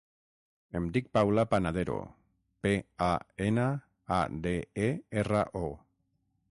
Em 0.77 0.85
dic 0.95 1.09
Paula 1.17 1.43
Panadero: 1.51 1.97
pe, 2.65 2.73
a, 3.09 3.11
ena, 3.49 3.67
a, 4.21 4.25
de, 4.47 4.57
e, 4.89 4.91
erra, 5.25 5.47
o. 5.63 5.73